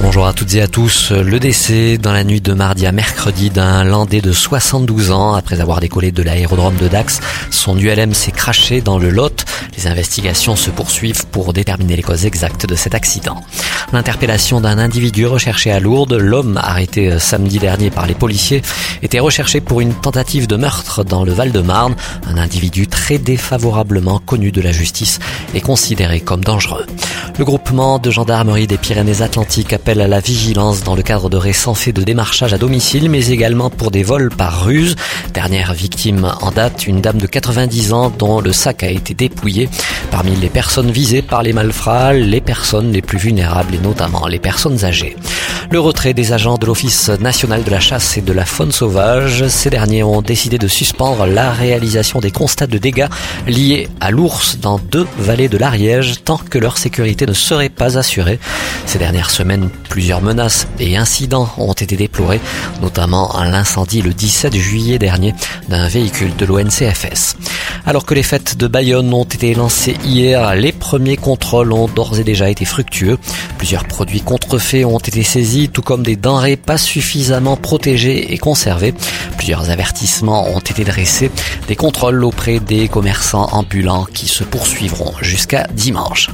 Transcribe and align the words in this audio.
Bonjour 0.00 0.26
à 0.26 0.32
toutes 0.32 0.54
et 0.54 0.62
à 0.62 0.68
tous. 0.68 1.12
Le 1.12 1.38
décès 1.38 1.98
dans 1.98 2.12
la 2.12 2.24
nuit 2.24 2.40
de 2.40 2.52
mardi 2.52 2.86
à 2.86 2.92
mercredi 2.92 3.50
d'un 3.50 3.84
Landais 3.84 4.20
de 4.20 4.32
72 4.32 5.10
ans 5.10 5.34
après 5.34 5.60
avoir 5.60 5.80
décollé 5.80 6.10
de 6.12 6.22
l'aérodrome 6.22 6.76
de 6.76 6.88
Dax. 6.88 7.20
Son 7.50 7.78
ULM 7.78 8.14
s'est 8.14 8.32
craché 8.32 8.80
dans 8.80 8.98
le 8.98 9.10
Lot. 9.10 9.44
Les 9.76 9.86
investigations 9.86 10.56
se 10.56 10.70
poursuivent 10.70 11.26
pour 11.26 11.52
déterminer 11.52 11.96
les 11.96 12.02
causes 12.02 12.26
exactes 12.26 12.66
de 12.66 12.74
cet 12.74 12.94
accident. 12.94 13.42
L'interpellation 13.92 14.60
d'un 14.60 14.78
individu 14.78 15.26
recherché 15.26 15.70
à 15.70 15.78
Lourdes, 15.78 16.14
l'homme 16.14 16.56
arrêté 16.56 17.18
samedi 17.18 17.58
dernier 17.58 17.90
par 17.90 18.06
les 18.06 18.14
policiers, 18.14 18.62
était 19.02 19.18
recherché 19.18 19.60
pour 19.60 19.80
une 19.80 19.94
tentative 19.94 20.46
de 20.46 20.56
meurtre 20.56 21.04
dans 21.04 21.24
le 21.24 21.32
Val-de-Marne. 21.32 21.94
Un 22.26 22.38
individu 22.38 22.86
très 22.86 23.18
défavorablement 23.18 24.18
connu 24.18 24.50
de 24.50 24.62
la 24.62 24.72
justice 24.72 25.18
et 25.54 25.60
considéré 25.60 26.20
comme 26.20 26.42
dangereux. 26.42 26.86
Le 27.38 27.44
groupement 27.44 27.98
de 27.98 28.10
gendarmerie 28.10 28.66
des 28.66 28.78
Pyrénées-Atlantiques 28.78 29.72
appelle 29.82 30.00
à 30.00 30.06
la 30.06 30.20
vigilance 30.20 30.84
dans 30.84 30.94
le 30.94 31.02
cadre 31.02 31.28
de 31.28 31.36
récents 31.36 31.74
faits 31.74 31.96
de 31.96 32.04
démarchage 32.04 32.52
à 32.52 32.58
domicile, 32.58 33.10
mais 33.10 33.30
également 33.30 33.68
pour 33.68 33.90
des 33.90 34.04
vols 34.04 34.30
par 34.30 34.64
ruse. 34.64 34.94
Dernière 35.34 35.74
victime 35.74 36.32
en 36.40 36.52
date, 36.52 36.86
une 36.86 37.00
dame 37.00 37.18
de 37.18 37.26
90 37.26 37.92
ans 37.92 38.12
dont 38.16 38.40
le 38.40 38.52
sac 38.52 38.84
a 38.84 38.90
été 38.90 39.12
dépouillé. 39.14 39.68
Parmi 40.12 40.36
les 40.36 40.50
personnes 40.50 40.92
visées 40.92 41.20
par 41.20 41.42
les 41.42 41.52
malfrats, 41.52 42.12
les 42.12 42.40
personnes 42.40 42.92
les 42.92 43.02
plus 43.02 43.18
vulnérables 43.18 43.74
et 43.74 43.78
notamment 43.78 44.28
les 44.28 44.38
personnes 44.38 44.84
âgées. 44.84 45.16
Le 45.72 45.80
retrait 45.80 46.12
des 46.12 46.34
agents 46.34 46.58
de 46.58 46.66
l'Office 46.66 47.08
national 47.08 47.64
de 47.64 47.70
la 47.70 47.80
chasse 47.80 48.18
et 48.18 48.20
de 48.20 48.34
la 48.34 48.44
faune 48.44 48.72
sauvage, 48.72 49.48
ces 49.48 49.70
derniers 49.70 50.02
ont 50.02 50.20
décidé 50.20 50.58
de 50.58 50.68
suspendre 50.68 51.24
la 51.24 51.50
réalisation 51.50 52.20
des 52.20 52.30
constats 52.30 52.66
de 52.66 52.76
dégâts 52.76 53.06
liés 53.46 53.88
à 53.98 54.10
l'ours 54.10 54.58
dans 54.58 54.78
deux 54.78 55.06
vallées 55.16 55.48
de 55.48 55.56
l'Ariège 55.56 56.24
tant 56.24 56.36
que 56.36 56.58
leur 56.58 56.76
sécurité 56.76 57.24
ne 57.24 57.32
serait 57.32 57.70
pas 57.70 57.96
assurée. 57.96 58.38
Ces 58.84 58.98
dernières 58.98 59.30
semaines, 59.30 59.70
plusieurs 59.88 60.20
menaces 60.20 60.68
et 60.78 60.98
incidents 60.98 61.48
ont 61.56 61.72
été 61.72 61.96
déplorés, 61.96 62.42
notamment 62.82 63.34
l'incendie 63.42 64.02
le 64.02 64.12
17 64.12 64.54
juillet 64.54 64.98
dernier 64.98 65.32
d'un 65.70 65.88
véhicule 65.88 66.36
de 66.36 66.44
l'ONCFS. 66.44 67.36
Alors 67.86 68.04
que 68.04 68.14
les 68.14 68.22
fêtes 68.22 68.58
de 68.58 68.66
Bayonne 68.68 69.12
ont 69.12 69.24
été 69.24 69.54
lancées 69.54 69.96
hier, 70.04 70.54
les 70.54 70.72
premiers 70.72 71.16
contrôles 71.16 71.72
ont 71.72 71.88
d'ores 71.88 72.20
et 72.20 72.24
déjà 72.24 72.50
été 72.50 72.64
fructueux. 72.64 73.18
Plusieurs 73.58 73.84
produits 73.84 74.20
contrefaits 74.20 74.84
ont 74.84 74.98
été 74.98 75.22
saisis, 75.22 75.61
tout 75.68 75.82
comme 75.82 76.02
des 76.02 76.16
denrées 76.16 76.56
pas 76.56 76.78
suffisamment 76.78 77.56
protégées 77.56 78.32
et 78.32 78.38
conservées. 78.38 78.94
Plusieurs 79.36 79.70
avertissements 79.70 80.48
ont 80.48 80.60
été 80.60 80.84
dressés, 80.84 81.30
des 81.68 81.76
contrôles 81.76 82.24
auprès 82.24 82.60
des 82.60 82.88
commerçants 82.88 83.48
ambulants 83.52 84.04
qui 84.04 84.28
se 84.28 84.44
poursuivront 84.44 85.12
jusqu'à 85.20 85.66
dimanche. 85.72 86.28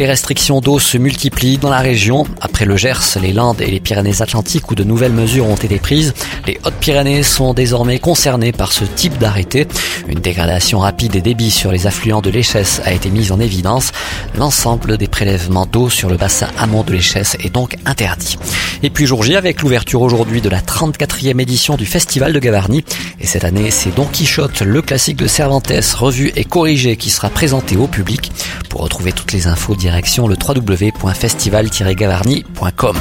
Les 0.00 0.06
restrictions 0.06 0.62
d'eau 0.62 0.78
se 0.78 0.96
multiplient 0.96 1.58
dans 1.58 1.68
la 1.68 1.80
région. 1.80 2.24
Après 2.40 2.64
le 2.64 2.78
Gers, 2.78 3.18
les 3.20 3.34
Landes 3.34 3.60
et 3.60 3.70
les 3.70 3.80
Pyrénées-Atlantiques 3.80 4.70
où 4.70 4.74
de 4.74 4.82
nouvelles 4.82 5.12
mesures 5.12 5.46
ont 5.46 5.56
été 5.56 5.78
prises, 5.78 6.14
les 6.46 6.58
Hautes-Pyrénées 6.64 7.22
sont 7.22 7.52
désormais 7.52 7.98
concernées 7.98 8.52
par 8.52 8.72
ce 8.72 8.86
type 8.86 9.18
d'arrêté. 9.18 9.68
Une 10.08 10.20
dégradation 10.20 10.78
rapide 10.78 11.12
des 11.12 11.20
débits 11.20 11.50
sur 11.50 11.70
les 11.70 11.86
affluents 11.86 12.22
de 12.22 12.30
l'Échesse 12.30 12.80
a 12.86 12.94
été 12.94 13.10
mise 13.10 13.30
en 13.30 13.40
évidence. 13.40 13.92
L'ensemble 14.38 14.96
des 14.96 15.06
prélèvements 15.06 15.66
d'eau 15.66 15.90
sur 15.90 16.08
le 16.08 16.16
bassin 16.16 16.48
amont 16.56 16.82
de 16.82 16.94
l'Échesse 16.94 17.36
est 17.38 17.52
donc 17.52 17.76
interdit. 17.84 18.38
Et 18.82 18.88
puis 18.88 19.04
jour 19.04 19.22
J 19.22 19.36
avec 19.36 19.60
l'ouverture 19.60 20.00
aujourd'hui 20.00 20.40
de 20.40 20.48
la 20.48 20.62
34e 20.62 21.38
édition 21.42 21.76
du 21.76 21.84
Festival 21.84 22.32
de 22.32 22.38
Gavarnie. 22.38 22.86
Et 23.20 23.26
cette 23.26 23.44
année, 23.44 23.70
c'est 23.70 23.94
Don 23.94 24.06
Quichotte, 24.06 24.62
le 24.62 24.80
classique 24.80 25.18
de 25.18 25.26
Cervantes, 25.26 25.70
revu 25.94 26.32
et 26.36 26.44
corrigé, 26.44 26.96
qui 26.96 27.10
sera 27.10 27.28
présenté 27.28 27.76
au 27.76 27.86
public. 27.86 28.32
Pour 28.80 28.86
retrouver 28.86 29.12
toutes 29.12 29.34
les 29.34 29.46
infos, 29.46 29.76
direction 29.76 30.26
le 30.26 30.36
www.festival-gavarnie.com. 30.42 32.96